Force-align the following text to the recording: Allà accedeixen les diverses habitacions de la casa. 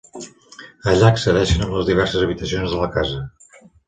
Allà 0.93 1.11
accedeixen 1.15 1.65
les 1.75 1.85
diverses 1.89 2.23
habitacions 2.29 2.73
de 2.73 2.81
la 2.81 2.89
casa. 2.97 3.21